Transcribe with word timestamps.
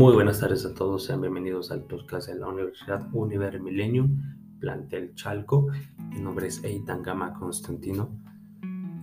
Muy 0.00 0.14
buenas 0.14 0.40
tardes 0.40 0.64
a 0.64 0.72
todos, 0.72 1.04
sean 1.04 1.20
bienvenidos 1.20 1.70
al 1.70 1.84
podcast 1.84 2.26
de 2.26 2.34
la 2.34 2.48
Universidad 2.48 3.06
Univer 3.12 3.60
Millennium, 3.60 4.18
plantel 4.58 5.14
Chalco. 5.14 5.66
Mi 6.08 6.22
nombre 6.22 6.46
es 6.46 6.64
Eitan 6.64 7.02
Gama 7.02 7.34
Constantino, 7.34 8.08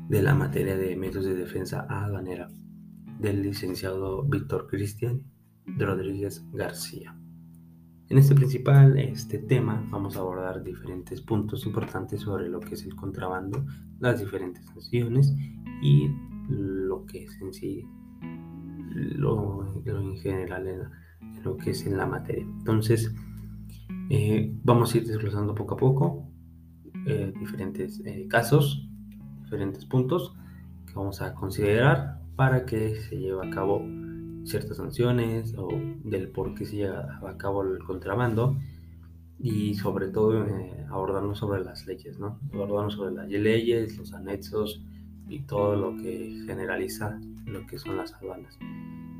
de 0.09 0.23
la 0.23 0.33
materia 0.33 0.75
de 0.75 0.95
medios 0.95 1.23
de 1.23 1.35
defensa 1.35 1.85
aduanera, 1.87 2.47
del 3.19 3.43
licenciado 3.43 4.23
Víctor 4.23 4.65
Cristian 4.65 5.21
Rodríguez 5.67 6.43
García. 6.51 7.15
En 8.09 8.17
este 8.17 8.33
principal 8.33 8.97
este 8.97 9.37
tema 9.37 9.87
vamos 9.91 10.17
a 10.17 10.21
abordar 10.21 10.63
diferentes 10.63 11.21
puntos 11.21 11.67
importantes 11.67 12.21
sobre 12.21 12.49
lo 12.49 12.59
que 12.59 12.73
es 12.73 12.83
el 12.85 12.95
contrabando, 12.95 13.63
las 13.99 14.19
diferentes 14.19 14.65
sanciones 14.65 15.31
y 15.79 16.09
lo 16.49 17.05
que 17.05 17.25
es 17.25 17.39
en 17.39 17.53
sí 17.53 17.87
lo, 18.97 19.65
en 19.85 20.17
general 20.17 20.67
en, 20.67 21.43
lo 21.43 21.57
que 21.57 21.71
es 21.71 21.85
en 21.85 21.97
la 21.97 22.05
materia. 22.05 22.43
Entonces, 22.43 23.13
eh, 24.09 24.51
vamos 24.63 24.93
a 24.93 24.97
ir 24.97 25.07
desglosando 25.07 25.53
poco 25.53 25.75
a 25.75 25.77
poco 25.77 26.29
eh, 27.05 27.33
diferentes 27.39 28.01
eh, 28.05 28.27
casos, 28.29 28.87
diferentes 29.43 29.85
puntos 29.85 30.35
que 30.85 30.93
vamos 30.93 31.21
a 31.21 31.33
considerar 31.33 32.19
para 32.35 32.65
que 32.65 32.95
se 32.95 33.17
lleve 33.17 33.47
a 33.47 33.49
cabo 33.49 33.85
ciertas 34.43 34.77
sanciones 34.77 35.53
o 35.57 35.69
del 36.03 36.29
por 36.29 36.53
qué 36.55 36.65
se 36.65 36.77
lleva 36.77 37.19
a 37.27 37.37
cabo 37.37 37.63
el 37.63 37.79
contrabando 37.79 38.57
y 39.39 39.75
sobre 39.75 40.07
todo 40.07 40.45
abordarnos 40.89 41.37
sobre 41.37 41.63
las 41.63 41.85
leyes, 41.85 42.17
¿no? 42.17 42.39
Abordarnos 42.53 42.93
sobre 42.93 43.13
las 43.13 43.27
leyes, 43.29 43.97
los 43.97 44.13
anexos 44.13 44.81
y 45.27 45.41
todo 45.41 45.75
lo 45.75 45.97
que 45.97 46.43
generaliza 46.45 47.19
lo 47.47 47.65
que 47.65 47.79
son 47.79 47.97
las 47.97 48.13
aduanas 48.13 48.57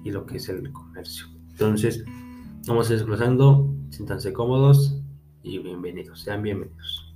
y 0.04 0.12
lo 0.12 0.26
que 0.26 0.38
es 0.38 0.50
el 0.50 0.72
comercio. 0.72 1.28
Entonces, 1.52 2.04
vamos 2.68 2.90
desglosando, 2.90 3.74
siéntanse 3.90 4.34
cómodos 4.34 5.02
y 5.44 5.60
bienvenidos, 5.60 6.22
sean 6.22 6.44
bienvenidos. 6.44 7.16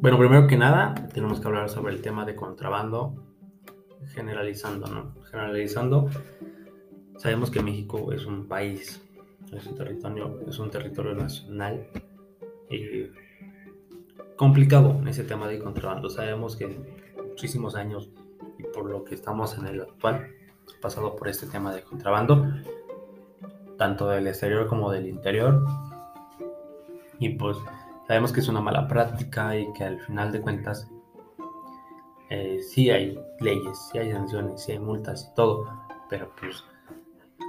Bueno, 0.00 0.18
primero 0.18 0.48
que 0.48 0.56
nada, 0.56 0.94
tenemos 1.14 1.38
que 1.38 1.46
hablar 1.46 1.68
sobre 1.68 1.94
el 1.94 2.02
tema 2.02 2.24
de 2.24 2.34
contrabando, 2.34 3.14
generalizando, 4.14 4.88
¿no? 4.88 5.14
Generalizando, 5.30 6.10
sabemos 7.18 7.52
que 7.52 7.62
México 7.62 8.12
es 8.12 8.26
un 8.26 8.48
país 8.48 9.00
es 9.52 9.66
un 9.66 9.74
territorio, 9.74 10.40
es 10.46 10.58
un 10.58 10.70
territorio 10.70 11.14
nacional 11.14 11.86
y 12.70 13.06
complicado 14.36 14.96
en 14.98 15.08
ese 15.08 15.24
tema 15.24 15.46
de 15.46 15.58
contrabando. 15.58 16.08
Sabemos 16.08 16.56
que 16.56 16.78
muchísimos 17.28 17.74
años 17.74 18.10
y 18.58 18.64
por 18.64 18.90
lo 18.90 19.04
que 19.04 19.14
estamos 19.14 19.56
en 19.58 19.66
el 19.66 19.80
actual, 19.82 20.28
pasado 20.80 21.16
por 21.16 21.28
este 21.28 21.46
tema 21.46 21.74
de 21.74 21.82
contrabando, 21.82 22.46
tanto 23.78 24.08
del 24.08 24.26
exterior 24.26 24.66
como 24.66 24.90
del 24.90 25.06
interior. 25.06 25.64
Y 27.18 27.30
pues 27.30 27.56
sabemos 28.06 28.32
que 28.32 28.40
es 28.40 28.48
una 28.48 28.60
mala 28.60 28.88
práctica 28.88 29.56
y 29.56 29.72
que 29.74 29.84
al 29.84 30.00
final 30.00 30.32
de 30.32 30.40
cuentas 30.40 30.90
eh, 32.30 32.60
sí 32.62 32.90
hay 32.90 33.18
leyes, 33.40 33.78
sí 33.90 33.98
hay 33.98 34.12
sanciones, 34.12 34.62
sí 34.62 34.72
hay 34.72 34.78
multas 34.78 35.28
y 35.30 35.34
todo, 35.34 35.68
pero 36.08 36.32
pues 36.40 36.64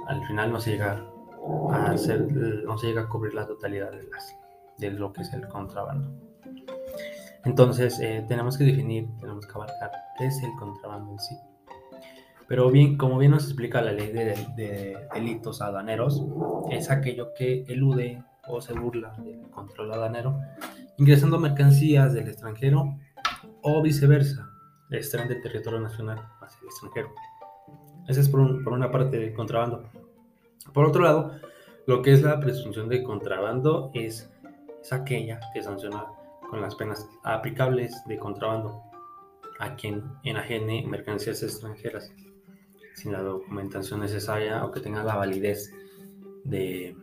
al 0.06 0.24
final 0.26 0.52
no 0.52 0.60
se 0.60 0.72
llega 0.72 1.04
hacer, 1.72 2.32
no 2.64 2.78
se 2.78 2.88
llega 2.88 3.02
a 3.02 3.08
cubrir 3.08 3.34
la 3.34 3.46
totalidad 3.46 3.90
de, 3.90 4.04
las, 4.04 4.36
de 4.78 4.90
lo 4.90 5.12
que 5.12 5.22
es 5.22 5.32
el 5.32 5.46
contrabando. 5.48 6.10
Entonces, 7.44 8.00
eh, 8.00 8.24
tenemos 8.26 8.56
que 8.56 8.64
definir, 8.64 9.08
tenemos 9.20 9.46
que 9.46 9.52
abarcar 9.52 9.90
qué 10.16 10.26
es 10.26 10.42
el 10.42 10.50
contrabando 10.58 11.12
en 11.12 11.18
sí. 11.18 11.36
Pero 12.46 12.70
bien, 12.70 12.96
como 12.96 13.18
bien 13.18 13.32
nos 13.32 13.44
explica 13.44 13.82
la 13.82 13.92
ley 13.92 14.12
de, 14.12 14.98
delitos 15.14 15.60
aduaneros, 15.60 16.24
es 16.70 16.90
aquello 16.90 17.32
que 17.36 17.64
elude 17.68 18.22
o 18.46 18.60
se 18.60 18.74
burla 18.74 19.14
del 19.18 19.48
control 19.50 19.92
aduanero, 19.92 20.38
ingresando 20.98 21.38
mercancías 21.38 22.12
del 22.12 22.28
extranjero 22.28 22.98
o 23.62 23.82
viceversa, 23.82 24.50
extraen 24.90 25.28
del 25.28 25.40
territorio 25.40 25.80
nacional 25.80 26.18
hacia 26.40 26.60
el 26.60 26.66
extranjero. 26.66 27.10
Esa 28.08 28.20
es 28.20 28.28
por, 28.28 28.62
por 28.62 28.74
una 28.74 28.90
parte 28.90 29.18
del 29.18 29.34
contrabando. 29.34 29.84
Por 30.72 30.86
otro 30.86 31.02
lado, 31.02 31.32
lo 31.86 32.02
que 32.02 32.12
es 32.12 32.22
la 32.22 32.40
presunción 32.40 32.88
de 32.88 33.02
contrabando 33.02 33.90
es, 33.94 34.30
aquella 34.90 35.40
que 35.52 35.62
sanciona 35.62 36.06
con 36.50 36.60
las 36.60 36.74
penas 36.74 37.08
aplicables 37.22 38.02
de 38.06 38.18
contrabando 38.18 38.82
a 39.58 39.76
quien 39.76 40.04
enajene 40.24 40.86
mercancías 40.86 41.42
extranjeras 41.42 42.12
sin 42.94 43.12
la 43.12 43.22
documentación 43.22 44.00
necesaria 44.00 44.64
o 44.64 44.70
que 44.70 44.80
tenga 44.80 45.02
la 45.02 45.16
validez 45.16 45.72
de 46.44 46.96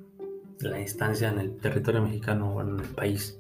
la 0.60 0.80
instancia 0.80 1.30
en 1.30 1.40
el 1.40 1.58
territorio 1.58 2.02
mexicano 2.02 2.54
o 2.54 2.62
en 2.62 2.80
el 2.80 2.88
país. 2.88 3.40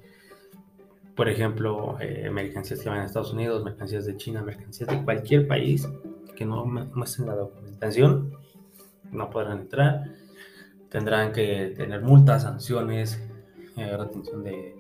Por 1.16 1.30
ejemplo, 1.30 1.98
eh, 2.00 2.30
mercancías 2.32 2.80
que 2.80 2.90
van 2.90 3.02
a 3.02 3.06
Estados 3.06 3.34
Unidos, 3.34 3.64
mercancías 3.64 4.06
de 4.06 4.18
China, 4.18 4.42
mercancías 4.42 4.90
de 4.90 5.04
cualquier 5.04 5.48
país 5.48 5.88
que 6.36 6.46
no 6.46 6.66
muestren 6.66 7.28
la 7.28 7.36
documentación 7.36 8.41
no 9.12 9.30
podrán 9.30 9.60
entrar. 9.60 10.06
Tendrán 10.90 11.32
que 11.32 11.74
tener 11.78 12.02
multas, 12.02 12.44
sanciones, 12.44 13.22
eh, 13.78 13.96
retención 13.96 14.44
de 14.44 14.76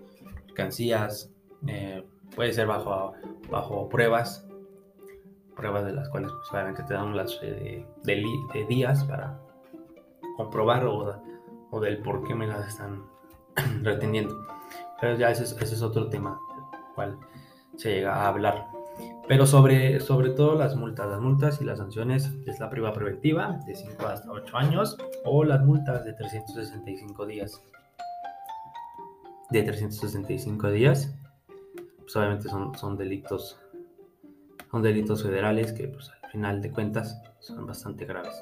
mercancías, 0.45 1.31
eh, 1.67 2.05
puede 2.35 2.53
ser 2.53 2.67
bajo, 2.67 3.13
bajo 3.49 3.87
pruebas, 3.87 4.45
pruebas 5.55 5.85
de 5.85 5.93
las 5.93 6.09
cuales 6.09 6.31
pues, 6.31 6.51
obviamente 6.51 6.83
te 6.83 6.93
dan 6.93 7.15
las 7.15 7.39
de, 7.39 7.85
de, 8.03 8.65
días 8.67 9.03
para 9.05 9.39
comprobar 10.37 10.85
o, 10.85 11.21
o, 11.69 11.79
del 11.79 11.99
por 11.99 12.27
qué 12.27 12.35
me 12.35 12.47
las 12.47 12.67
están 12.67 13.03
reteniendo. 13.83 14.35
Pero 14.99 15.17
ya 15.17 15.31
ese 15.31 15.43
es, 15.43 15.53
ese 15.53 15.75
es 15.75 15.81
otro 15.81 16.09
tema 16.09 16.39
del 16.51 16.93
cual 16.95 17.17
se 17.77 17.95
llega 17.95 18.15
a 18.15 18.27
hablar. 18.27 18.67
Pero 19.31 19.45
sobre, 19.45 20.01
sobre 20.01 20.31
todo 20.31 20.55
las 20.55 20.75
multas, 20.75 21.07
las 21.07 21.21
multas 21.21 21.61
y 21.61 21.63
las 21.63 21.77
sanciones 21.77 22.33
es 22.45 22.59
la 22.59 22.69
prueba 22.69 22.91
preventiva 22.91 23.61
de 23.65 23.75
5 23.75 24.05
hasta 24.05 24.29
8 24.29 24.57
años 24.57 24.97
o 25.23 25.45
las 25.45 25.63
multas 25.63 26.03
de 26.03 26.11
365 26.11 27.25
días. 27.25 27.63
De 29.49 29.63
365 29.63 30.71
días, 30.71 31.15
pues 31.99 32.13
obviamente 32.17 32.49
son, 32.49 32.77
son 32.77 32.97
delitos, 32.97 33.57
son 34.69 34.81
delitos 34.81 35.23
federales 35.23 35.71
que 35.71 35.87
pues 35.87 36.11
al 36.23 36.29
final 36.29 36.61
de 36.61 36.69
cuentas 36.69 37.23
son 37.39 37.65
bastante 37.65 38.03
graves. 38.03 38.35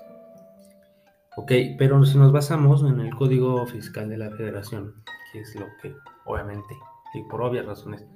Ok, 1.38 1.52
pero 1.78 2.04
si 2.04 2.18
nos 2.18 2.32
basamos 2.32 2.82
en 2.82 3.00
el 3.00 3.14
Código 3.14 3.64
Fiscal 3.68 4.10
de 4.10 4.18
la 4.18 4.32
Federación, 4.32 4.96
que 5.32 5.42
es 5.42 5.54
lo 5.54 5.68
que 5.84 5.96
obviamente 6.26 6.76
y 7.14 7.22
por 7.30 7.44
obvias 7.44 7.68
razones 7.68 8.08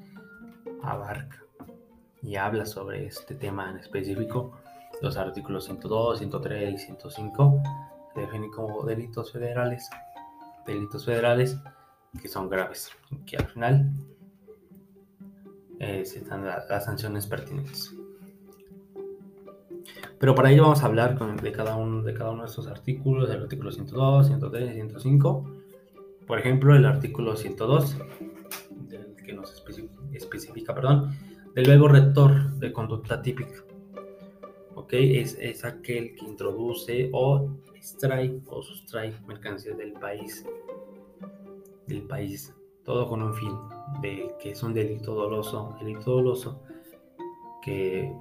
abarca 0.81 1.42
y 2.23 2.37
habla 2.37 2.65
sobre 2.65 3.05
este 3.05 3.35
tema 3.35 3.69
en 3.69 3.77
específico. 3.77 4.53
Los 5.01 5.17
artículos 5.17 5.65
102, 5.65 6.19
103 6.19 6.73
y 6.73 6.77
105 6.77 7.63
se 8.13 8.21
definen 8.21 8.49
como 8.49 8.83
delitos 8.83 9.31
federales. 9.31 9.89
Delitos 10.65 11.05
federales 11.05 11.57
que 12.21 12.27
son 12.27 12.49
graves, 12.49 12.91
que 13.25 13.37
al 13.37 13.45
final 13.47 13.91
eh, 15.79 16.05
se 16.05 16.21
dan 16.21 16.45
las 16.45 16.85
sanciones 16.85 17.27
pertinentes. 17.27 17.93
Pero 20.19 20.35
para 20.35 20.51
ello 20.51 20.63
vamos 20.63 20.83
a 20.83 20.85
hablar 20.85 21.19
de, 21.41 21.51
cada 21.51 21.75
uno, 21.75 22.01
de 22.01 22.13
cada 22.13 22.31
uno 22.31 22.43
de 22.43 22.49
estos 22.49 22.67
artículos, 22.67 23.27
del 23.27 23.41
artículo 23.41 23.71
102, 23.71 24.27
103 24.27 24.71
y 24.71 24.73
105. 24.75 25.51
Por 26.25 26.39
ejemplo, 26.39 26.75
el 26.75 26.85
artículo 26.85 27.35
102, 27.35 27.97
que 29.25 29.33
nos 29.33 29.53
especifica, 29.53 30.01
especifica 30.13 30.73
perdón, 30.73 31.13
el 31.55 31.67
verbo 31.67 31.87
rector 31.87 32.51
de 32.55 32.73
conducta 32.73 33.21
típica. 33.21 33.63
¿Ok? 34.75 34.93
Es, 34.93 35.37
es 35.39 35.63
aquel 35.63 36.15
que 36.15 36.25
introduce 36.25 37.09
o 37.13 37.49
extrae 37.75 38.41
o 38.47 38.61
sustrae 38.61 39.13
mercancías 39.27 39.77
del 39.77 39.93
país. 39.93 40.45
Del 41.87 42.03
país. 42.03 42.53
Todo 42.83 43.07
con 43.07 43.21
un 43.21 43.33
fin 43.33 43.51
de 44.01 44.33
que 44.39 44.51
es 44.51 44.63
un 44.63 44.73
delito 44.73 45.13
doloso. 45.13 45.75
Delito 45.79 46.11
doloso 46.11 46.61
que 47.61 48.11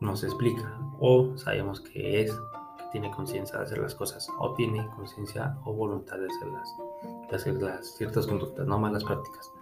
nos 0.00 0.24
explica 0.24 0.78
o 0.98 1.36
sabemos 1.36 1.80
que 1.80 2.22
es 2.22 2.32
que 2.32 2.84
tiene 2.92 3.10
conciencia 3.10 3.58
de 3.58 3.64
hacer 3.64 3.78
las 3.78 3.94
cosas 3.94 4.28
o 4.38 4.54
tiene 4.54 4.88
conciencia 4.96 5.56
o 5.64 5.72
voluntad 5.72 6.18
de 6.18 6.26
hacerlas, 6.26 6.76
de 7.28 7.36
hacer 7.36 7.54
las 7.62 7.96
ciertas 7.96 8.26
conductas, 8.26 8.66
no 8.66 8.78
malas 8.78 9.04
prácticas. 9.04 9.52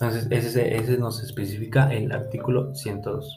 Entonces, 0.00 0.28
ese, 0.30 0.96
nos 0.96 1.22
especifica 1.22 1.92
el 1.92 2.10
artículo 2.10 2.74
102. 2.74 3.34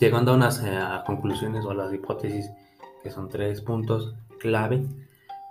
Llegando 0.00 0.32
a 0.32 0.34
unas 0.34 0.64
eh, 0.64 0.80
conclusiones 1.04 1.66
o 1.66 1.74
las 1.74 1.92
hipótesis, 1.92 2.50
que 3.02 3.10
son 3.10 3.28
tres 3.28 3.60
puntos 3.60 4.14
clave, 4.38 4.86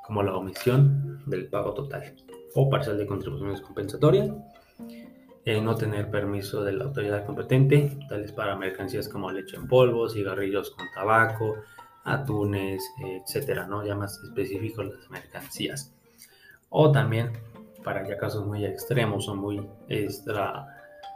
como 0.03 0.23
la 0.23 0.35
omisión 0.35 1.21
del 1.27 1.47
pago 1.49 1.73
total. 1.75 2.15
o 2.55 2.67
parcial 2.67 2.97
de 2.97 3.05
contribuciones 3.05 3.61
compensatorias, 3.61 4.31
eh, 5.45 5.61
no 5.61 5.75
tener 5.75 6.09
permiso 6.09 6.63
de 6.63 6.71
la 6.71 6.85
autoridad 6.85 7.23
competente, 7.23 7.99
tales 8.09 8.31
para 8.31 8.55
mercancías 8.55 9.07
como 9.07 9.31
leche 9.31 9.55
en 9.55 9.67
polvo, 9.67 10.09
cigarrillos 10.09 10.71
con 10.71 10.87
tabaco, 10.95 11.57
atunes, 12.05 12.83
etcétera, 12.99 13.67
¿no? 13.67 13.85
Ya 13.85 13.95
más 13.95 14.19
específicos 14.23 14.87
las 14.87 15.09
mercancías. 15.11 15.93
O 16.69 16.91
también, 16.91 17.33
para 17.88 18.06
ya 18.06 18.18
casos 18.18 18.45
muy 18.45 18.66
extremos 18.66 19.30
o 19.30 19.36
muy 19.38 19.66
extra, 19.88 20.68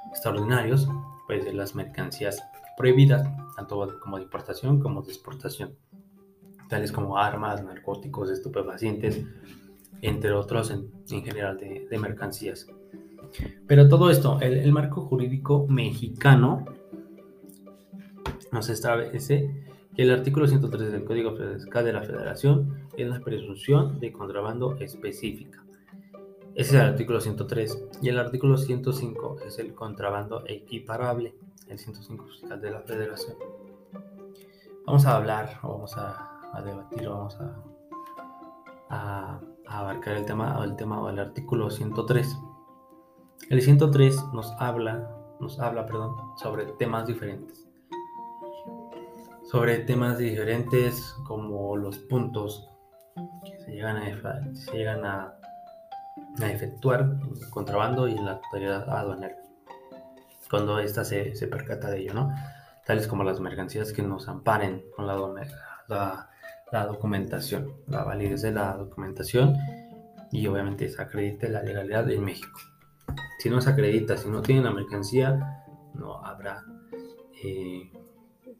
extraordinarios, 0.09 0.87
pues 1.27 1.53
las 1.53 1.75
mercancías 1.75 2.41
prohibidas, 2.77 3.29
tanto 3.57 3.99
como 3.99 4.15
de 4.15 4.23
importación 4.23 4.79
como 4.79 5.01
de 5.01 5.11
exportación, 5.11 5.75
tales 6.69 6.93
como 6.93 7.17
armas, 7.17 7.61
narcóticos, 7.61 8.31
estupefacientes, 8.31 9.21
entre 10.01 10.31
otros 10.31 10.71
en, 10.71 10.89
general 11.25 11.57
de, 11.57 11.99
mercancías. 11.99 12.67
Pero 13.67 13.89
todo 13.89 14.09
esto, 14.09 14.39
el, 14.39 14.53
el 14.53 14.71
marco 14.71 15.01
jurídico 15.01 15.67
mexicano 15.67 16.63
nos 18.53 18.69
establece 18.69 19.65
que 19.93 20.03
el 20.03 20.11
artículo 20.11 20.47
103 20.47 20.89
del 20.93 21.03
Código 21.03 21.35
Fiscal 21.35 21.83
de 21.83 21.91
la 21.91 22.01
Federación 22.01 22.87
es 22.95 23.09
la 23.09 23.19
presunción 23.19 23.99
de 23.99 24.13
contrabando 24.13 24.77
específica. 24.77 25.65
Ese 26.55 26.75
es 26.75 26.81
el 26.81 26.81
artículo 26.81 27.21
103. 27.21 27.85
Y 28.01 28.09
el 28.09 28.19
artículo 28.19 28.57
105 28.57 29.37
es 29.45 29.57
el 29.59 29.73
contrabando 29.73 30.43
equiparable, 30.45 31.33
el 31.67 31.79
105 31.79 32.25
fiscal 32.25 32.59
de 32.59 32.71
la 32.71 32.81
Federación. 32.81 33.37
Vamos 34.85 35.05
a 35.05 35.15
hablar, 35.15 35.59
o 35.63 35.69
vamos 35.69 35.95
a, 35.97 36.61
debatir, 36.65 37.07
vamos 37.07 37.37
a, 38.89 39.39
abarcar 39.67 40.17
el 40.17 40.25
tema, 40.25 40.61
el 40.63 40.75
tema 40.75 41.07
del 41.07 41.19
artículo 41.19 41.69
103. 41.69 42.37
El 43.49 43.61
103 43.61 44.25
nos 44.33 44.51
habla, 44.59 45.09
nos 45.39 45.57
habla, 45.59 45.85
perdón, 45.85 46.15
sobre 46.37 46.65
temas 46.73 47.07
diferentes. 47.07 47.67
Sobre 49.43 49.79
temas 49.79 50.17
diferentes 50.17 51.15
como 51.25 51.77
los 51.77 51.97
puntos 51.99 52.67
que 53.45 53.57
se 53.59 53.71
llegan 53.71 53.97
a, 53.97 54.53
se 54.53 54.77
llegan 54.77 55.05
a 55.05 55.40
a 56.41 56.51
efectuar 56.51 57.17
contrabando 57.49 58.07
y 58.07 58.15
la 58.15 58.33
autoridad 58.33 58.89
aduanera, 58.89 59.37
cuando 60.49 60.79
ésta 60.79 61.05
se, 61.05 61.35
se, 61.35 61.47
percata 61.47 61.89
de 61.89 61.99
ello, 61.99 62.13
¿no? 62.13 62.33
Tales 62.85 63.07
como 63.07 63.23
las 63.23 63.39
mercancías 63.39 63.93
que 63.93 64.01
nos 64.01 64.27
amparen 64.27 64.83
con 64.95 65.07
la, 65.07 65.15
la, 65.87 66.29
la 66.71 66.85
documentación, 66.85 67.73
la 67.87 68.03
validez 68.03 68.41
de 68.41 68.51
la 68.51 68.75
documentación 68.75 69.55
y 70.31 70.47
obviamente 70.47 70.89
se 70.89 71.01
acredite 71.01 71.49
la 71.49 71.61
legalidad 71.63 72.09
en 72.09 72.23
México. 72.23 72.59
Si 73.39 73.49
no 73.49 73.61
se 73.61 73.69
acredita, 73.69 74.17
si 74.17 74.29
no 74.29 74.41
tiene 74.41 74.63
la 74.63 74.71
mercancía, 74.71 75.63
no 75.93 76.23
habrá 76.25 76.63
eh, 77.43 77.91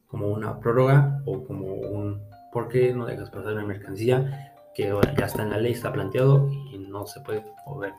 como 0.07 0.27
una 0.27 0.59
prórroga 0.59 1.21
o 1.25 1.43
como 1.43 1.67
un 1.67 2.21
¿por 2.51 2.67
qué 2.67 2.93
no 2.93 3.05
dejas 3.05 3.29
pasar 3.29 3.53
la 3.53 3.63
mercancía? 3.63 4.50
Que 4.73 4.93
ya 5.17 5.25
está 5.25 5.43
en 5.43 5.49
la 5.49 5.57
ley, 5.57 5.73
está 5.73 5.91
planteado 5.91 6.49
y 6.71 6.77
no 6.77 7.05
se 7.05 7.19
puede 7.21 7.43
mover 7.65 7.93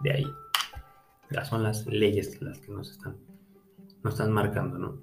de 0.00 0.12
ahí. 0.12 0.26
Ya 1.30 1.44
son 1.44 1.62
las 1.62 1.86
leyes 1.86 2.40
las 2.42 2.58
que 2.60 2.72
nos 2.72 2.90
están, 2.90 3.16
nos 4.02 4.14
están 4.14 4.32
marcando, 4.32 4.78
¿no? 4.78 4.98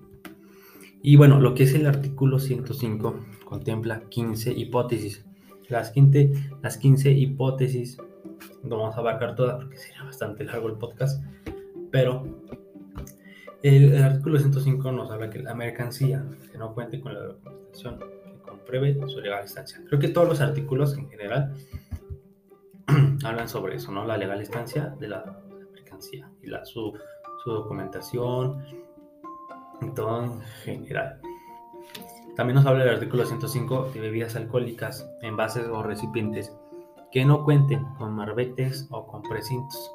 Y 1.02 1.16
bueno, 1.16 1.40
lo 1.40 1.56
que 1.56 1.64
es 1.64 1.74
el 1.74 1.88
artículo 1.88 2.40
105 2.40 3.26
contempla 3.46 4.02
15 4.10 4.52
hipótesis. 4.52 5.26
Las 5.70 5.92
15, 5.92 6.34
las 6.62 6.78
15 6.78 7.12
hipótesis, 7.12 7.98
no 8.64 8.78
vamos 8.78 8.96
a 8.96 9.00
abarcar 9.00 9.36
todas 9.36 9.56
porque 9.56 9.78
sería 9.78 10.04
bastante 10.04 10.44
largo 10.44 10.68
el 10.68 10.76
podcast, 10.76 11.24
pero 11.92 12.24
el, 13.62 13.94
el 13.94 14.04
artículo 14.04 14.40
105 14.40 14.92
nos 14.92 15.12
habla 15.12 15.30
que 15.30 15.40
la 15.40 15.54
mercancía 15.54 16.26
que 16.52 16.58
no 16.58 16.74
cuente 16.74 17.00
con 17.00 17.14
la 17.14 17.22
documentación 17.22 18.00
pruebe 18.66 18.98
su 19.08 19.20
legal 19.20 19.44
estancia. 19.44 19.82
Creo 19.88 20.00
que 20.00 20.10
todos 20.10 20.28
los 20.28 20.42
artículos 20.42 20.98
en 20.98 21.10
general 21.10 21.56
hablan 23.24 23.50
sobre 23.50 23.76
eso, 23.76 23.92
¿no? 23.92 24.06
La 24.06 24.18
legal 24.18 24.42
estancia 24.42 24.96
de 25.00 25.08
la, 25.08 25.42
mercancía 25.74 26.30
y 26.42 26.48
la, 26.48 26.66
su, 26.66 26.98
documentación 27.46 28.64
y 29.82 29.90
todo 29.96 30.24
en 30.24 30.42
general. 30.64 31.20
También 32.36 32.56
nos 32.56 32.66
habla 32.66 32.84
el 32.84 32.90
artículo 32.90 33.26
105 33.26 33.92
de 33.94 34.00
bebidas 34.00 34.36
alcohólicas, 34.36 35.10
envases 35.22 35.68
o 35.68 35.82
recipientes 35.82 36.56
que 37.12 37.26
no 37.26 37.44
cuenten 37.44 37.84
con 37.98 38.14
marbetes 38.14 38.88
o 38.92 39.08
con 39.08 39.24
precintos. 39.24 39.92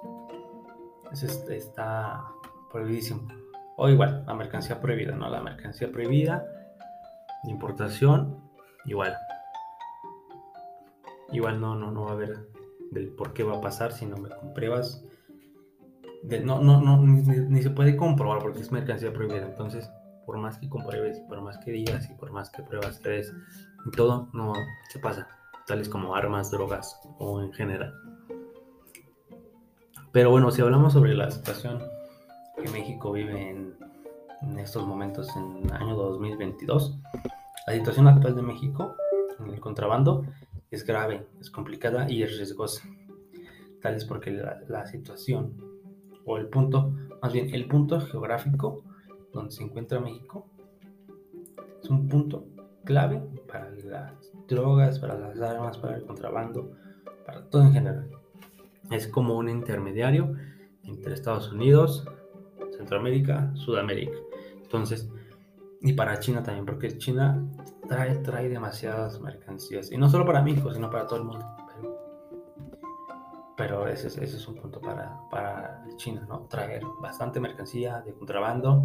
Está 1.49 2.25
prohibidísimo. 2.73 3.29
O 3.77 3.89
igual, 3.89 4.25
la 4.27 4.35
mercancía 4.35 4.81
prohibida, 4.81 5.15
¿no? 5.15 5.29
La 5.31 5.41
mercancía 5.41 5.91
prohibida 5.91 6.45
de 7.45 7.51
importación 7.51 8.44
igual. 8.87 9.17
Igual 11.33 11.61
no, 11.61 11.75
no, 11.75 11.91
no 11.91 12.05
va 12.05 12.11
a 12.11 12.15
haber 12.15 12.49
del 12.91 13.09
por 13.09 13.33
qué 13.33 13.43
va 13.43 13.57
a 13.57 13.61
pasar 13.61 13.93
si 13.93 14.07
no 14.07 14.17
me 14.17 14.29
compruebas. 14.29 15.05
no, 16.45 16.61
no, 16.61 16.81
no, 16.81 16.99
ni, 16.99 17.63
se 17.63 17.71
puede 17.71 17.97
comprobar 17.97 18.39
porque 18.39 18.61
es 18.61 18.73
mercancía 18.73 19.13
prohibida. 19.13 19.47
Entonces, 19.47 19.91
por 20.25 20.39
más 20.39 20.59
que 20.59 20.69
compruebes, 20.69 21.21
por 21.29 21.41
más 21.43 21.59
que 21.59 21.73
digas 21.73 22.09
y 22.11 22.15
por 22.15 22.33
más 22.33 22.51
que 22.51 22.63
pruebas 22.63 22.99
que 22.99 23.23
y 23.87 23.91
todo 23.91 24.29
no 24.33 24.55
se 24.89 24.99
pasa. 24.99 25.29
Tales 25.67 25.89
como 25.89 26.15
armas, 26.15 26.51
drogas 26.51 27.01
o 27.19 27.41
en 27.43 27.53
general. 27.53 27.95
Pero 30.13 30.31
bueno, 30.31 30.51
si 30.51 30.63
hablamos 30.63 30.93
sobre 30.93 31.15
la 31.15 31.31
situación 31.31 31.83
que 32.57 32.71
México 32.71 33.13
vive 33.13 33.51
en, 33.51 33.75
en 34.43 34.59
estos 34.59 34.87
momentos 34.87 35.29
en 35.37 35.73
año 35.73 35.97
2022, 35.97 36.99
la 37.67 37.75
situación 37.75 38.09
actual 38.09 38.37
de 38.37 38.43
México 38.43 38.97
en 39.41 39.51
el 39.51 39.61
contrabando 39.61 40.27
es 40.71 40.85
grave, 40.85 41.27
es 41.41 41.51
complicada 41.51 42.11
y 42.11 42.23
es 42.23 42.37
riesgosa. 42.37 42.83
Tal 43.81 43.95
es 43.95 44.05
porque 44.05 44.31
la, 44.31 44.87
situación 44.87 45.55
o 46.25 46.39
el 46.39 46.49
punto, 46.49 46.93
más 47.23 47.33
bien 47.33 47.55
el 47.55 47.67
punto 47.67 48.01
geográfico 48.01 48.83
donde 49.33 49.51
se 49.51 49.63
encuentra 49.63 50.01
México 50.01 50.47
es 51.83 51.91
un 51.91 52.09
punto 52.09 52.47
clave 52.85 53.23
para 53.47 53.71
las 53.71 54.33
drogas, 54.49 54.99
para 54.99 55.19
las 55.19 55.41
armas, 55.41 55.79
para 55.79 55.97
el 55.97 56.05
contrabando, 56.05 56.73
para 57.27 57.45
todo 57.49 57.63
en 57.63 57.73
general. 57.73 58.11
Es 58.91 59.07
como 59.09 59.37
un 59.37 59.49
intermediario 59.49 60.35
entre 60.83 61.15
Estados 61.15 61.53
Unidos, 61.53 62.07
Centroamérica, 62.77 63.55
Sudamérica. 63.55 64.17
Entonces, 64.63 65.11
y 65.85 65.93
para 65.93 66.19
China 66.19 66.43
también, 66.43 66.65
porque 66.65 66.97
China 66.97 67.45
trae, 67.87 68.17
trae 68.17 68.49
demasiadas 68.49 69.21
mercancías. 69.21 69.93
Y 69.93 69.99
no 69.99 70.09
solo 70.09 70.25
para 70.25 70.41
México, 70.41 70.73
sino 70.73 70.89
para 70.89 71.07
todo 71.07 71.19
el 71.19 71.25
mundo. 71.27 71.47
Pero, 73.55 73.87
ese, 73.87 74.07
ese, 74.09 74.25
es 74.25 74.49
un 74.49 74.57
punto 74.57 74.81
para, 74.81 75.21
para 75.31 75.85
China, 75.97 76.25
¿no? 76.27 76.47
Traer 76.49 76.83
bastante 77.03 77.39
mercancía 77.39 78.01
de 78.01 78.15
contrabando, 78.15 78.81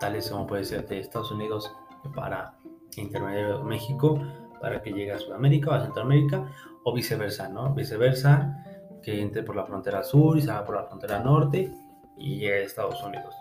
tales 0.00 0.30
como 0.30 0.46
puede 0.46 0.64
ser 0.64 0.88
de 0.88 1.00
Estados 1.00 1.30
Unidos 1.30 1.70
para 2.14 2.56
intermediario 2.96 3.62
México, 3.62 4.18
para 4.58 4.80
que 4.80 4.92
llegue 4.92 5.12
a 5.12 5.18
Sudamérica 5.18 5.70
o 5.70 5.74
a 5.74 5.82
Centroamérica, 5.82 6.50
o 6.82 6.94
viceversa, 6.94 7.50
¿no? 7.50 7.74
Viceversa, 7.74 8.64
que 9.02 9.20
entre 9.20 9.42
por 9.42 9.54
la 9.54 9.66
frontera 9.66 10.02
sur 10.02 10.38
y 10.38 10.40
salga 10.40 10.64
por 10.64 10.76
la 10.76 10.84
frontera 10.84 11.18
norte 11.18 11.70
y 12.16 12.38
llegue 12.38 12.54
a 12.54 12.60
Estados 12.60 13.02
Unidos. 13.04 13.34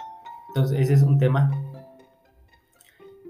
Entonces, 0.49 0.81
ese 0.81 0.95
es 0.95 1.03
un 1.03 1.17
tema 1.17 1.49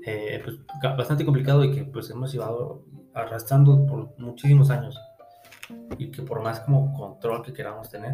eh, 0.06 0.40
pues, 0.44 0.58
bastante 0.96 1.26
complicado 1.26 1.64
y 1.64 1.72
que 1.72 1.84
pues 1.84 2.10
hemos 2.12 2.32
llevado 2.32 2.86
arrastrando 3.16 3.86
por 3.88 4.18
muchísimos 4.20 4.70
años 4.70 5.00
y 5.98 6.12
que 6.12 6.22
por 6.22 6.44
más 6.44 6.60
como 6.60 6.94
control 6.94 7.42
que 7.42 7.54
queramos 7.54 7.90
tener, 7.90 8.14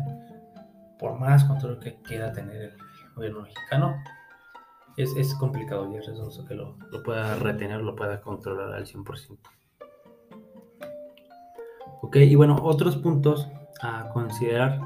por 0.98 1.19
más 1.19 1.43
control 1.43 1.79
que 1.79 2.01
quiera 2.01 2.31
tener 2.31 2.62
el 2.62 3.13
gobierno 3.13 3.41
mexicano, 3.41 3.95
es, 4.95 5.13
es 5.17 5.36
complicado 5.36 5.91
y 5.91 5.98
es 5.98 6.07
eso 6.07 6.45
que 6.45 6.55
lo, 6.55 6.77
lo, 6.91 7.03
pueda 7.03 7.36
retener, 7.36 7.81
lo 7.81 7.95
pueda 7.95 8.21
controlar 8.21 8.74
al 8.74 8.86
100%. 8.86 9.38
Ok, 12.03 12.15
y 12.15 12.36
bueno, 12.36 12.57
otros 12.62 12.95
puntos 12.98 13.50
a 13.81 14.10
considerar 14.10 14.79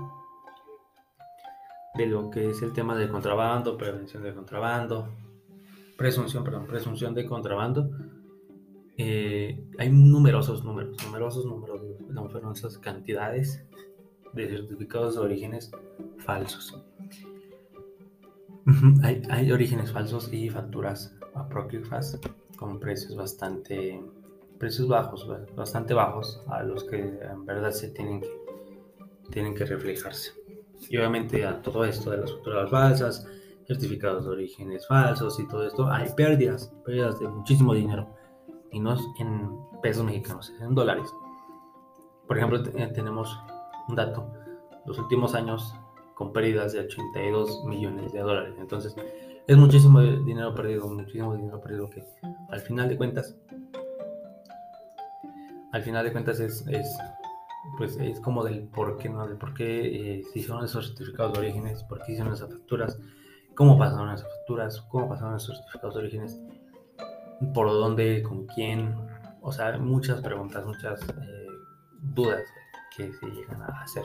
de 1.95 2.07
lo 2.07 2.29
que 2.29 2.49
es 2.49 2.61
el 2.61 2.73
tema 2.73 2.95
del 2.95 3.09
contrabando, 3.09 3.77
prevención 3.77 4.23
del 4.23 4.33
contrabando, 4.33 5.09
presunción, 5.97 6.43
perdón, 6.43 6.67
presunción 6.67 7.13
de 7.13 7.25
contrabando, 7.25 7.89
eh, 8.97 9.61
hay 9.77 9.89
numerosos 9.89 10.63
números, 10.63 10.95
numerosos 11.05 11.45
números, 11.45 11.81
numerosas 12.07 12.77
cantidades 12.77 13.65
de 14.33 14.47
certificados 14.47 15.15
de 15.15 15.21
orígenes 15.21 15.71
falsos. 16.19 16.81
hay, 19.03 19.21
hay, 19.29 19.51
orígenes 19.51 19.91
falsos 19.91 20.31
y 20.31 20.49
facturas 20.49 21.15
apócrifas 21.33 22.19
con 22.57 22.79
precios 22.79 23.15
bastante 23.15 24.01
precios 24.57 24.87
bajos, 24.87 25.27
bastante 25.55 25.93
bajos 25.93 26.41
a 26.47 26.63
los 26.63 26.83
que 26.85 26.99
en 26.99 27.45
verdad 27.45 27.71
se 27.71 27.89
tienen 27.89 28.21
que, 28.21 28.29
tienen 29.31 29.53
que 29.53 29.65
reflejarse. 29.65 30.31
Y 30.89 30.97
obviamente 30.97 31.45
a 31.45 31.61
todo 31.61 31.85
esto 31.85 32.11
de 32.11 32.17
las 32.17 32.31
facturas 32.31 32.69
falsas, 32.69 33.27
certificados 33.67 34.25
de 34.25 34.31
orígenes 34.31 34.87
falsos 34.87 35.39
y 35.39 35.47
todo 35.47 35.65
esto, 35.65 35.89
hay 35.91 36.09
pérdidas, 36.15 36.73
pérdidas 36.85 37.19
de 37.19 37.27
muchísimo 37.27 37.73
dinero. 37.73 38.07
Y 38.71 38.79
no 38.79 38.93
es 38.93 39.01
en 39.19 39.51
pesos 39.81 40.03
mexicanos, 40.03 40.49
es 40.49 40.61
en 40.61 40.75
dólares. 40.75 41.09
Por 42.27 42.37
ejemplo, 42.37 42.61
eh, 42.75 42.91
tenemos 42.93 43.37
un 43.87 43.95
dato, 43.95 44.27
los 44.85 44.97
últimos 44.99 45.33
años 45.35 45.73
con 46.15 46.31
pérdidas 46.33 46.73
de 46.73 46.79
82 46.79 47.65
millones 47.65 48.11
de 48.13 48.19
dólares. 48.19 48.55
Entonces, 48.59 48.95
es 49.47 49.57
muchísimo 49.57 50.01
dinero 50.01 50.55
perdido, 50.55 50.87
muchísimo 50.87 51.35
dinero 51.35 51.61
perdido 51.61 51.89
que 51.89 52.03
al 52.49 52.59
final 52.61 52.89
de 52.89 52.97
cuentas, 52.97 53.35
al 55.71 55.83
final 55.83 56.05
de 56.05 56.11
cuentas 56.11 56.39
es, 56.39 56.65
es 56.67 56.97
pues 57.77 57.97
es 57.97 58.19
como 58.19 58.43
del 58.43 58.63
por 58.63 58.97
qué, 58.97 59.09
¿no? 59.09 59.27
Del 59.27 59.37
por 59.37 59.53
qué 59.53 60.17
eh, 60.17 60.23
se 60.23 60.39
hicieron 60.39 60.63
esos 60.63 60.87
certificados 60.87 61.33
de 61.33 61.39
orígenes, 61.39 61.83
por 61.83 62.03
qué 62.03 62.13
hicieron 62.13 62.33
esas 62.33 62.49
facturas, 62.49 62.97
cómo 63.55 63.77
pasaron 63.77 64.13
esas 64.13 64.29
facturas, 64.37 64.81
cómo 64.89 65.09
pasaron 65.09 65.35
esos 65.35 65.57
certificados 65.57 65.95
de 65.95 66.01
orígenes, 66.01 66.41
por 67.53 67.67
dónde, 67.67 68.23
con 68.23 68.45
quién, 68.47 68.95
o 69.41 69.51
sea, 69.51 69.77
muchas 69.77 70.21
preguntas, 70.21 70.65
muchas 70.65 71.01
eh, 71.03 71.47
dudas 72.01 72.43
que 72.95 73.11
se 73.13 73.25
llegan 73.27 73.61
a 73.61 73.81
hacer. 73.81 74.03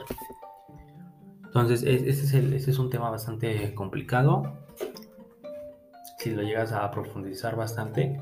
Entonces, 1.45 1.83
ese 1.83 2.11
es, 2.11 2.35
ese 2.35 2.71
es 2.71 2.79
un 2.79 2.91
tema 2.91 3.11
bastante 3.11 3.75
complicado. 3.75 4.43
Si 6.19 6.31
lo 6.31 6.43
llegas 6.43 6.73
a 6.73 6.91
profundizar 6.91 7.57
bastante, 7.57 8.21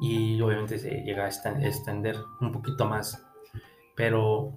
y 0.00 0.40
obviamente 0.40 0.78
se 0.78 1.02
llega 1.02 1.24
a 1.24 1.28
extender 1.28 2.16
un 2.40 2.52
poquito 2.52 2.86
más 2.86 3.22
pero 4.00 4.56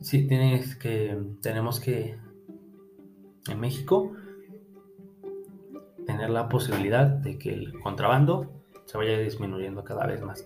sí 0.00 0.26
tienes 0.26 0.74
que, 0.74 1.14
tenemos 1.42 1.80
que, 1.80 2.16
en 3.46 3.60
México, 3.60 4.12
tener 6.10 6.30
la 6.30 6.48
posibilidad 6.48 7.06
de 7.06 7.38
que 7.38 7.54
el 7.54 7.78
contrabando 7.80 8.50
se 8.84 8.98
vaya 8.98 9.18
disminuyendo 9.18 9.84
cada 9.84 10.06
vez 10.06 10.20
más, 10.22 10.44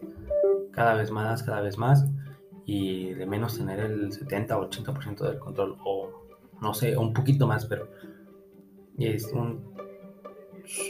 cada 0.73 0.94
vez 0.94 1.11
más, 1.11 1.42
cada 1.42 1.62
vez 1.62 1.78
más, 1.78 2.06
y 2.66 3.14
de 3.14 3.26
menos 3.26 3.56
tener 3.56 3.80
el 3.80 4.12
70 4.12 4.59
o 4.59 4.68
80% 4.68 5.21
del 5.21 5.38
control, 5.38 5.78
o 5.85 6.11
no 6.61 6.75
sé, 6.75 6.97
un 6.99 7.14
poquito 7.14 7.47
más, 7.47 7.64
pero 7.64 7.88
es 8.99 9.33
un, 9.33 9.75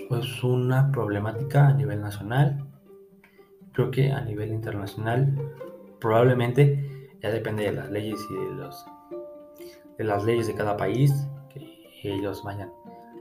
pues 0.08 0.42
una 0.42 0.90
problemática 0.90 1.68
a 1.68 1.72
nivel 1.72 2.00
nacional, 2.00 2.66
creo 3.72 3.92
que 3.92 4.10
a 4.10 4.20
nivel 4.22 4.50
internacional, 4.50 5.36
probablemente 6.00 7.10
ya 7.22 7.30
depende 7.30 7.64
de 7.64 7.72
las 7.72 7.90
leyes 7.90 8.18
y 8.28 8.54
los, 8.56 8.84
de 9.96 10.04
las 10.04 10.24
leyes 10.24 10.48
de 10.48 10.54
cada 10.54 10.76
país 10.76 11.12
que 11.48 12.12
ellos 12.12 12.42
vayan 12.42 12.70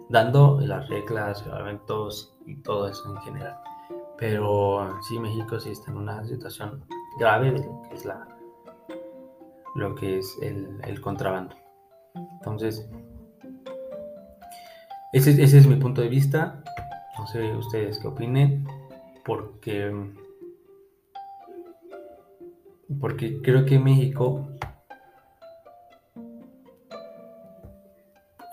dando 0.09 0.59
las 0.61 0.87
reglas, 0.89 1.43
reglamentos 1.45 2.35
y 2.45 2.55
todo 2.57 2.87
eso 2.87 3.15
en 3.15 3.21
general. 3.21 3.57
Pero 4.17 4.89
sí, 5.01 5.19
México 5.19 5.59
sí 5.59 5.71
está 5.71 5.91
en 5.91 5.97
una 5.97 6.23
situación 6.25 6.83
grave 7.19 7.51
de 7.51 7.65
lo 7.65 7.81
que 7.83 7.95
es 7.95 8.05
la 8.05 8.27
lo 9.75 9.95
que 9.95 10.19
es 10.19 10.37
el, 10.41 11.01
contrabando. 11.01 11.55
Entonces, 12.13 12.87
ese, 15.13 15.31
ese, 15.41 15.57
es 15.57 15.67
mi 15.67 15.75
punto 15.77 16.01
de 16.01 16.09
vista. 16.09 16.63
No 17.17 17.25
sé 17.27 17.55
ustedes 17.55 17.99
qué 17.99 18.07
opinen, 18.07 18.67
porque 19.25 19.91
porque 22.99 23.41
creo 23.41 23.65
que 23.65 23.79
México, 23.79 24.47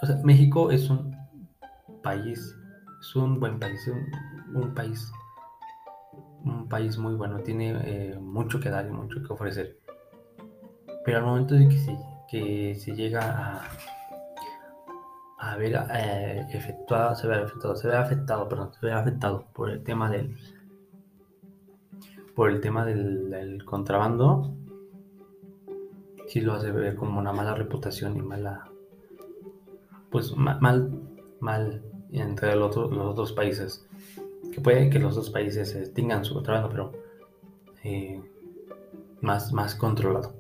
o 0.03 0.07
sea, 0.07 0.17
México 0.25 0.71
es 0.71 0.89
un 0.89 1.20
país, 2.03 2.57
es 3.01 3.17
un 3.17 3.41
buen 3.41 3.59
país, 3.59 3.91
un, 4.55 4.75
país, 4.75 5.13
un 6.45 6.69
país 6.69 6.99
muy 6.99 7.15
bueno, 7.15 7.41
tiene 7.41 7.75
eh, 7.85 8.19
mucho 8.19 8.61
que 8.61 8.71
dar 8.71 8.87
y 8.87 8.91
mucho 8.91 9.23
que 9.23 9.33
ofrecer. 9.33 9.79
Pero 11.05 11.19
al 11.19 11.25
momento 11.25 11.55
de 11.55 11.69
que 11.69 11.79
se, 11.79 11.97
que 12.29 12.75
se 12.75 12.95
llega 12.95 13.23
a, 13.23 13.63
a 15.39 15.57
ver 15.57 15.75
eh, 15.95 16.47
efectuado, 16.51 17.15
se 17.15 17.27
ve 17.27 17.37
afectado, 17.37 17.75
se 17.77 17.89
ve 17.89 17.97
afectado, 17.97 18.49
perdón, 18.49 18.73
se 18.79 18.87
ve 18.87 18.93
afectado 18.93 19.47
por 19.55 19.71
el 19.71 19.83
tema 19.83 20.11
del 20.11 20.37
por 22.35 22.51
el 22.51 22.61
tema 22.61 22.87
del, 22.87 23.65
contrabando, 23.67 24.55
sí 26.27 26.41
lo 26.41 26.55
hace 26.55 26.71
ver 26.71 26.97
como 26.97 27.19
una 27.19 27.33
mala 27.33 27.55
reputación 27.55 28.17
y 28.17 28.23
mala, 28.23 28.71
pues 30.11 30.35
mal, 30.37 30.91
mal 31.41 31.83
entre 32.13 32.55
los, 32.57 32.75
los 32.77 33.13
otros 33.13 33.33
países. 33.33 33.87
Que 34.53 34.61
puede 34.61 34.91
que 34.91 34.99
los 34.99 35.15
dos 35.15 35.31
países 35.31 35.75
eh, 35.75 35.91
tengan 35.95 36.25
su 36.25 36.35
contrabando, 36.35 36.69
pero 36.71 36.93
eh, 37.85 38.21
más, 39.21 39.53
más 39.53 39.75
controlado. 39.75 40.33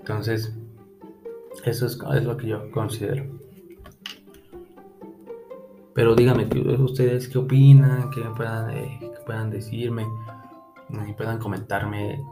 Entonces, 0.00 0.52
eso 1.64 1.86
es, 1.86 1.98
es, 2.14 2.24
lo 2.24 2.36
que 2.36 2.46
yo 2.48 2.70
considero. 2.70 3.24
Pero 5.94 6.14
díganme 6.14 6.48
ustedes 6.78 7.28
qué 7.28 7.38
opinan, 7.38 8.10
que 8.10 8.22
puedan, 8.36 8.70
eh, 8.70 9.12
puedan 9.26 9.50
decirme 9.50 10.06
y 11.08 11.12
puedan 11.12 11.38
comentarme, 11.38 12.24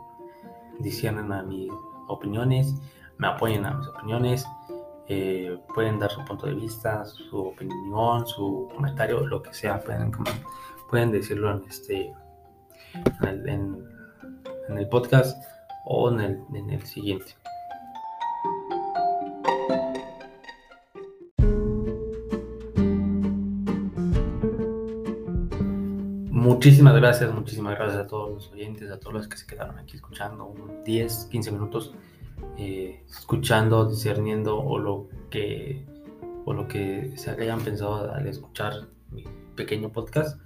diciendo 0.78 1.34
a 1.34 1.42
mis 1.42 1.70
opiniones, 2.06 2.74
me 3.18 3.26
apoyen 3.28 3.64
a 3.66 3.74
mis 3.74 3.88
opiniones, 3.88 4.46
eh, 5.08 5.58
pueden 5.74 5.98
dar 5.98 6.10
su 6.10 6.24
punto 6.24 6.46
de 6.46 6.54
vista, 6.54 7.04
su 7.04 7.38
opinión, 7.38 8.26
su 8.26 8.68
comentario, 8.74 9.26
lo 9.26 9.42
que 9.42 9.52
sea, 9.54 9.80
pueden, 9.80 10.12
pueden 10.90 11.10
decirlo 11.10 11.50
en 11.50 11.64
este 11.68 12.14
en 13.22 13.48
el, 13.48 13.88
en 14.68 14.78
el 14.78 14.88
podcast 14.88 15.42
o 15.84 16.10
en 16.10 16.20
el, 16.20 16.40
en 16.54 16.70
el 16.70 16.82
siguiente. 16.82 17.34
Muchísimas 26.30 26.96
gracias, 26.96 27.32
muchísimas 27.32 27.76
gracias 27.76 28.00
a 28.00 28.06
todos 28.06 28.30
los 28.30 28.52
oyentes, 28.52 28.90
a 28.90 28.98
todos 28.98 29.14
los 29.14 29.28
que 29.28 29.36
se 29.36 29.46
quedaron 29.46 29.78
aquí 29.78 29.96
escuchando 29.96 30.54
10, 30.84 31.28
15 31.30 31.52
minutos, 31.52 31.94
eh, 32.56 33.02
escuchando, 33.08 33.88
discerniendo 33.88 34.58
o 34.58 34.78
lo 34.78 35.08
que 35.30 35.84
o 36.44 36.54
lo 36.54 36.66
que 36.66 37.12
se 37.16 37.30
hayan 37.30 37.60
pensado 37.60 38.10
al 38.10 38.26
escuchar 38.26 38.88
mi 39.10 39.24
pequeño 39.54 39.92
podcast. 39.92 40.40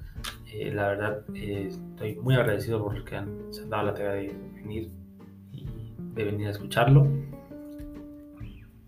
Eh, 0.53 0.73
la 0.73 0.89
verdad, 0.89 1.25
eh, 1.35 1.69
estoy 1.71 2.17
muy 2.17 2.35
agradecido 2.35 2.83
por 2.83 3.05
que 3.05 3.17
han, 3.17 3.53
se 3.53 3.63
han 3.63 3.71
dado 3.71 3.85
la 3.85 3.95
tarea 3.95 4.13
de 4.15 4.37
venir 4.55 4.91
y 5.53 5.95
de 5.97 6.25
venir 6.25 6.49
a 6.49 6.51
escucharlo. 6.51 7.07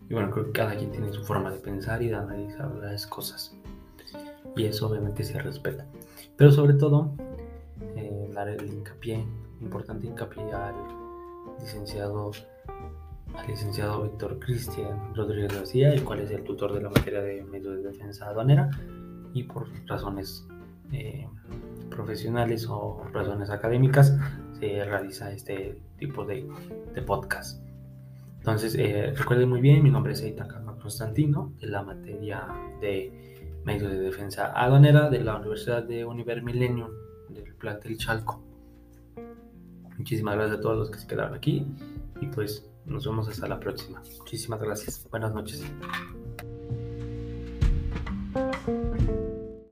Y 0.09 0.13
bueno, 0.13 0.31
creo 0.31 0.47
que 0.47 0.53
cada 0.53 0.77
quien 0.77 0.91
tiene 0.91 1.13
su 1.13 1.25
forma 1.25 1.51
de 1.51 1.59
pensar 1.59 2.03
y 2.03 2.09
de 2.09 2.17
analizar 2.17 2.71
las 2.75 3.07
cosas. 3.07 3.57
Y 4.57 4.65
eso 4.65 4.89
obviamente 4.89 5.25
se 5.25 5.41
respeta. 5.41 5.87
Pero 6.37 6.51
sobre 6.51 6.75
todo, 6.75 7.13
eh, 7.97 8.29
dar 8.35 8.49
el 8.49 8.67
hincapié, 8.67 9.25
importante 9.61 10.07
hincapié 10.07 10.43
al 10.53 10.75
licenciado, 11.61 12.33
al 13.37 13.47
licenciado 13.47 14.03
Víctor 14.03 14.39
Cristian 14.39 15.15
Rodríguez 15.15 15.55
García, 15.55 15.93
el 15.93 16.05
cual 16.05 16.21
es 16.21 16.31
el 16.31 16.43
tutor 16.45 16.73
de 16.73 16.83
la 16.83 16.91
materia 16.91 17.21
de 17.21 17.43
medios 17.45 17.77
de 17.77 17.91
defensa 17.91 18.27
aduanera 18.27 18.71
y 19.33 19.43
por 19.45 19.69
razones 19.87 20.47
eh, 20.93 21.27
profesionales 21.91 22.67
o 22.69 23.05
razones 23.13 23.51
académicas 23.51 24.17
se 24.59 24.85
realiza 24.85 25.33
este 25.33 25.81
tipo 25.99 26.25
de, 26.25 26.49
de 26.95 27.03
podcast. 27.03 27.63
Entonces, 28.39 28.75
eh, 28.75 29.13
recuerden 29.17 29.49
muy 29.49 29.61
bien, 29.61 29.83
mi 29.83 29.91
nombre 29.91 30.13
es 30.13 30.23
Eitaka 30.23 30.65
Constantino, 30.85 31.55
de 31.61 31.67
la 31.69 31.83
materia 31.83 32.47
de 32.83 33.41
medios 33.65 33.91
de 33.91 34.01
defensa 34.01 34.53
aduanera 34.55 35.09
de 35.09 35.21
la 35.21 35.37
Universidad 35.37 35.83
de 35.83 36.05
Univer 36.05 36.43
Millennium 36.43 36.91
del 37.31 37.55
plantel 37.55 37.97
Chalco. 37.97 38.45
Muchísimas 39.97 40.35
gracias 40.35 40.59
a 40.59 40.61
todos 40.61 40.77
los 40.77 40.91
que 40.91 40.99
se 40.99 41.07
quedaron 41.07 41.33
aquí 41.33 41.67
y 42.21 42.27
pues 42.27 42.71
nos 42.87 43.07
vemos 43.07 43.29
hasta 43.29 43.49
la 43.49 43.59
próxima. 43.59 44.03
Muchísimas 44.19 44.61
gracias. 44.61 45.07
Buenas 45.11 45.35
noches. 45.35 45.65